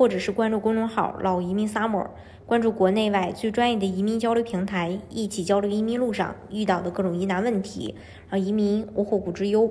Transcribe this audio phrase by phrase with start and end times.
[0.00, 2.06] 或者是关注公众号“老移民 Summer”，
[2.46, 7.94] 关注国内外最专业的移民交流平台，一起交流移民路上遇到的各种疑难问题，
[8.30, 9.70] 让移民无后顾之忧。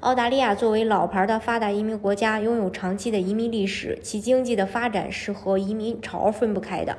[0.00, 6.98] 澳大利亚作为老牌的发达移民国家，拥有长期的移民历史，其经济的发展是和移民潮分不开的。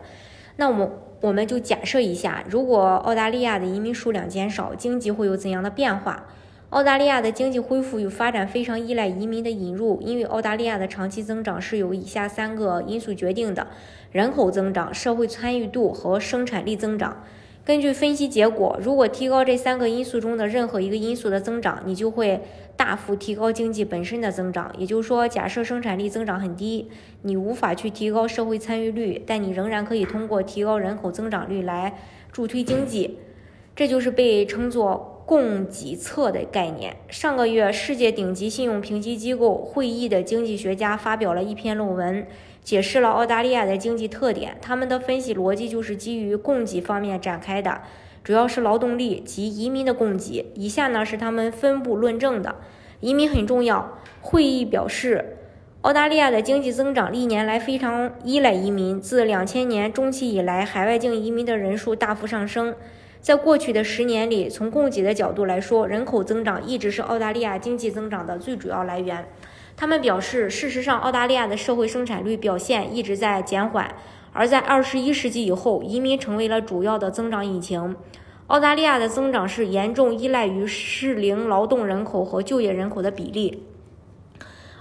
[0.56, 6.26] 那我们我们就假设一下，如果澳大利亚的移民数量减少，经济会有怎样的变化？
[6.72, 13.68] 澳大利亚的经济恢复与发展非常依赖移民的引入，因为澳大利亚的长期增长是由以下三个因素决定的：
[14.14, 17.26] 人口增长、社会参与度和生产力增长。
[17.66, 22.40] 根据分析结果，如果提高这三个因素中的任何一个因素的增长，你就会
[22.78, 24.74] 大幅提高经济本身的增长。
[24.78, 26.88] 也就是说，假设生产力增长很低，
[27.24, 31.98] 你无法去提高社会参与率，但你仍然可以通过提高人口增长率来
[32.32, 33.20] 助推经济。
[33.76, 36.98] 这就是被称作供给侧的概念。
[37.08, 42.28] 上个月，世界顶级信用评级机构会议的经济学家发表了一篇论文。
[42.62, 47.80] 解释了澳大利亚的经济特点，他们的分析逻辑就是基于供给方面展开的，
[48.26, 50.52] 主要是劳动力及移民的供给。
[50.56, 52.58] 以下呢是他们分布论证的。
[53.00, 54.00] 移民很重要。
[54.20, 55.38] 会议表示，
[55.84, 59.00] 澳大利亚的经济增长历年来非常依赖移民。
[59.00, 62.76] 自两千年中期以来，海外净移民的人数大幅上升。
[63.22, 69.30] 在过去的十年里，从供给的角度来说，人口增长一直是澳大利亚经济增长的最主要来源。
[69.78, 73.94] 他们表示，事实上，澳大利亚的社会生产率表现一直在减缓，
[74.34, 77.96] 而在二十一世纪以后，移民成为了主要的增长引擎。
[78.48, 83.64] 澳大利亚的增长是严重依赖于适龄劳动人口和就业人口的比例，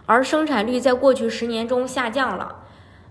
[0.06, 2.59] 而生产率在过去十年中下降了。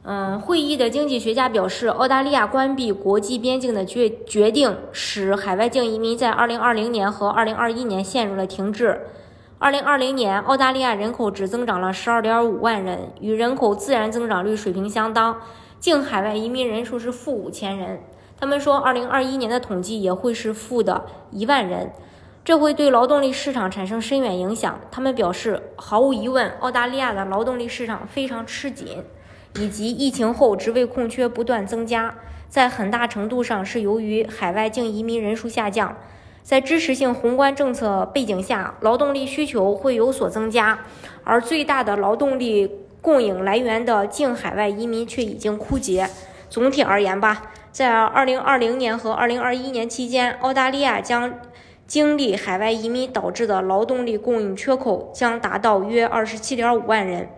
[0.03, 9.02] 嗯，会议的经济学家表示，澳大利亚关闭国际边境的决决定使海外净移民在二零二零年和二零二一年陷入了停滞。
[9.58, 15.41] 二零二零年，澳大利亚人口只增长了十二点五万人，与人口自然增长率水平相当。
[15.79, 18.00] 净海外移民人数是负五千人。
[18.40, 21.91] 他们说，二零二一年的统计也会是负的一万人，
[22.46, 24.79] 这会对劳动力市场产生深远影响。
[24.90, 29.03] 他们表示，毫无疑问，澳大利亚的劳动力市场非常吃紧，
[29.55, 32.15] 以及疫情后职位空缺不断增加，
[32.47, 35.97] 在很大程度上是由于海外净移民人数下降。
[36.41, 40.79] 在支持性宏观政策背景下，劳动力需求会有所增加，
[41.23, 42.71] 而最大的劳动力
[43.01, 46.09] 供应来源的净海外移民却已经枯竭。
[46.49, 51.39] 总体而言吧，在2020年和2021年期间，澳大利亚将
[51.85, 57.29] 经历海外移民导致的劳动力供应缺口将达到约27.5万人。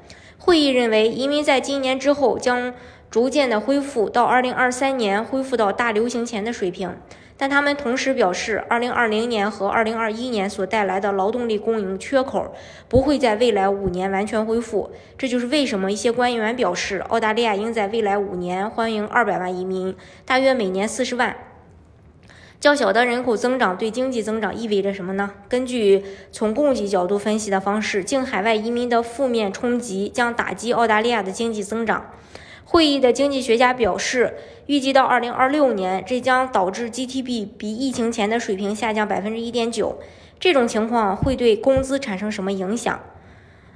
[0.43, 2.73] 会议认为，移民在今年之后将
[3.11, 6.97] 逐渐的恢复到2023年恢复到大流行前的水平。
[7.37, 12.55] 但他们同时表示，2020年和2021年所带来的劳动力供应缺口
[12.89, 14.89] 不会在未来五年完全恢复。
[15.15, 21.35] 这就是为什么一些官员表示，澳大利亚应在未来五年欢迎200万移民，大约每年40万。
[22.61, 25.31] 较小的人口增长对经济增长意味着什么呢？
[25.49, 32.11] 根据从供给角度分析的方式，净海外移民的负面冲击将打击澳大利亚的经济增长。
[32.63, 34.35] 会议的经济学家表示，
[34.67, 39.95] 预计到2026年，这将导致 GDP 比疫情前的水平下降1.9%。
[40.39, 42.99] 这种情况会对工资产生什么影响？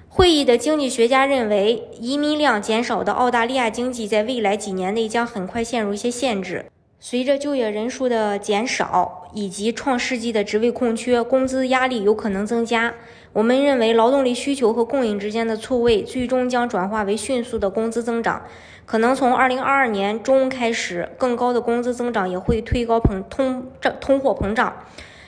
[0.08, 6.68] 会议的经济学家认为，移民量减少的澳大利亚经济在未来几年内将很快陷入一些限制。
[7.08, 12.96] 随着就业人数的减少以及创世纪的职位空缺，工资压力有可能增加。
[13.32, 18.42] 我们认为，劳动力需求和供应之间的错位最终将转化为迅速的工资增长。
[18.88, 24.74] 可能从2022年中开始，更高的工资增长也会推高膨通胀、通货膨胀。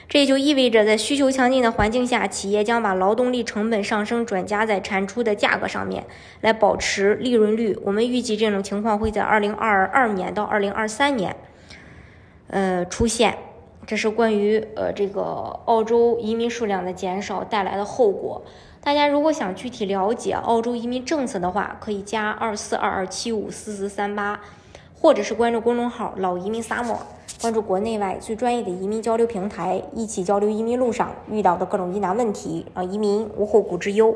[0.10, 6.06] 这也就意味着，在需求强劲的环境下，企业将把劳动力成本上升转加在产出的价格上面，
[6.42, 7.78] 来保持利润率。
[7.84, 11.36] 我们预计这种情况会在2022年到2023年。
[12.48, 13.38] 呃，出现，
[13.86, 15.22] 这是关于呃这个
[15.66, 18.42] 澳洲移民数量的减少带来的后果。
[18.82, 24.40] 大家如果想具体了解澳洲移民政策的话，可以加二四二二七五四四三八，
[24.96, 26.98] 或者是关注公众号“老移民萨摩
[27.42, 34.16] 关注国内外最专业的移民交流平台，一起交流移民路上遇到的各种疑难问题，让移民无后顾之忧。